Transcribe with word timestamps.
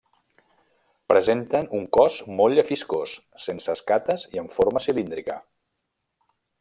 Presenten 1.11 1.67
un 1.79 1.85
cos 1.97 2.15
molt 2.39 2.57
llefiscós, 2.59 3.13
sense 3.45 3.75
escates 3.77 4.25
i 4.37 4.43
amb 4.45 4.57
forma 4.57 4.83
cilíndrica. 4.87 5.37